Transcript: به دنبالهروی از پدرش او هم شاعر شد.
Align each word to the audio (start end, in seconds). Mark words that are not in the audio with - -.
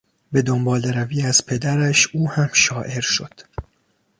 به 0.31 0.41
دنبالهروی 0.41 1.21
از 1.21 1.45
پدرش 1.45 2.07
او 2.15 2.29
هم 2.31 2.49
شاعر 2.53 3.01
شد. 3.01 3.33